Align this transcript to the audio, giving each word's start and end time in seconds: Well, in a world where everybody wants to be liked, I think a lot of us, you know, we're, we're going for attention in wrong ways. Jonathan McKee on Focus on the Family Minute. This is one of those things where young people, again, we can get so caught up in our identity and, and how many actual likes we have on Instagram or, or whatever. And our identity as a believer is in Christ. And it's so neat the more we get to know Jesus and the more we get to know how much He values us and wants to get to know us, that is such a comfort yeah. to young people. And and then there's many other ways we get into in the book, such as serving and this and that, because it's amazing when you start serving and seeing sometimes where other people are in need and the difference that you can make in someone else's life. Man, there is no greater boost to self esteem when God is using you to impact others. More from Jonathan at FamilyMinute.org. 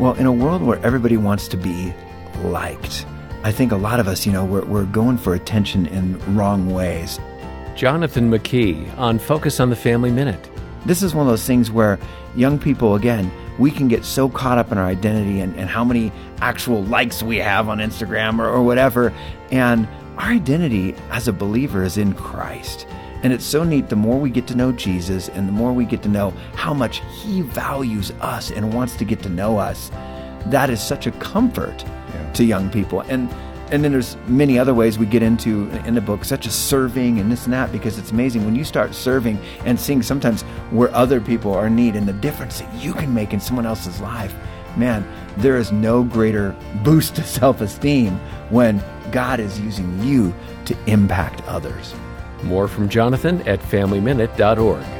Well, 0.00 0.14
in 0.14 0.24
a 0.24 0.32
world 0.32 0.62
where 0.62 0.78
everybody 0.78 1.18
wants 1.18 1.46
to 1.48 1.58
be 1.58 1.92
liked, 2.42 3.04
I 3.42 3.52
think 3.52 3.70
a 3.70 3.76
lot 3.76 4.00
of 4.00 4.08
us, 4.08 4.24
you 4.24 4.32
know, 4.32 4.46
we're, 4.46 4.64
we're 4.64 4.86
going 4.86 5.18
for 5.18 5.34
attention 5.34 5.84
in 5.84 6.18
wrong 6.34 6.70
ways. 6.70 7.20
Jonathan 7.76 8.30
McKee 8.30 8.96
on 8.96 9.18
Focus 9.18 9.60
on 9.60 9.68
the 9.68 9.76
Family 9.76 10.10
Minute. 10.10 10.50
This 10.86 11.02
is 11.02 11.14
one 11.14 11.26
of 11.26 11.30
those 11.30 11.44
things 11.44 11.70
where 11.70 11.98
young 12.34 12.58
people, 12.58 12.94
again, 12.94 13.30
we 13.58 13.70
can 13.70 13.88
get 13.88 14.06
so 14.06 14.30
caught 14.30 14.56
up 14.56 14.72
in 14.72 14.78
our 14.78 14.86
identity 14.86 15.38
and, 15.40 15.54
and 15.56 15.68
how 15.68 15.84
many 15.84 16.10
actual 16.40 16.82
likes 16.84 17.22
we 17.22 17.36
have 17.36 17.68
on 17.68 17.76
Instagram 17.76 18.38
or, 18.38 18.48
or 18.48 18.62
whatever. 18.62 19.12
And 19.50 19.86
our 20.16 20.30
identity 20.30 20.94
as 21.10 21.28
a 21.28 21.32
believer 21.34 21.84
is 21.84 21.98
in 21.98 22.14
Christ. 22.14 22.86
And 23.22 23.32
it's 23.32 23.44
so 23.44 23.64
neat 23.64 23.88
the 23.88 23.96
more 23.96 24.18
we 24.18 24.30
get 24.30 24.46
to 24.48 24.54
know 24.54 24.72
Jesus 24.72 25.28
and 25.28 25.46
the 25.46 25.52
more 25.52 25.72
we 25.72 25.84
get 25.84 26.02
to 26.02 26.08
know 26.08 26.30
how 26.54 26.72
much 26.72 27.02
He 27.22 27.42
values 27.42 28.12
us 28.20 28.50
and 28.50 28.72
wants 28.72 28.96
to 28.96 29.04
get 29.04 29.22
to 29.22 29.28
know 29.28 29.58
us, 29.58 29.90
that 30.46 30.70
is 30.70 30.80
such 30.80 31.06
a 31.06 31.10
comfort 31.12 31.84
yeah. 31.86 32.32
to 32.32 32.44
young 32.44 32.70
people. 32.70 33.00
And 33.02 33.28
and 33.70 33.84
then 33.84 33.92
there's 33.92 34.16
many 34.26 34.58
other 34.58 34.74
ways 34.74 34.98
we 34.98 35.06
get 35.06 35.22
into 35.22 35.70
in 35.86 35.94
the 35.94 36.00
book, 36.00 36.24
such 36.24 36.44
as 36.44 36.54
serving 36.54 37.20
and 37.20 37.30
this 37.30 37.44
and 37.44 37.52
that, 37.52 37.70
because 37.70 37.98
it's 37.98 38.10
amazing 38.10 38.44
when 38.44 38.56
you 38.56 38.64
start 38.64 38.96
serving 38.96 39.38
and 39.64 39.78
seeing 39.78 40.02
sometimes 40.02 40.42
where 40.70 40.92
other 40.92 41.20
people 41.20 41.54
are 41.54 41.68
in 41.68 41.76
need 41.76 41.94
and 41.94 42.08
the 42.08 42.12
difference 42.14 42.58
that 42.58 42.74
you 42.82 42.92
can 42.92 43.14
make 43.14 43.32
in 43.32 43.38
someone 43.38 43.66
else's 43.66 44.00
life. 44.00 44.34
Man, 44.76 45.06
there 45.36 45.56
is 45.56 45.70
no 45.70 46.02
greater 46.02 46.56
boost 46.82 47.14
to 47.16 47.22
self 47.38 47.60
esteem 47.60 48.18
when 48.50 48.82
God 49.12 49.38
is 49.38 49.60
using 49.60 50.02
you 50.02 50.34
to 50.64 50.76
impact 50.86 51.42
others. 51.46 51.94
More 52.42 52.68
from 52.68 52.88
Jonathan 52.88 53.46
at 53.48 53.60
FamilyMinute.org. 53.60 54.99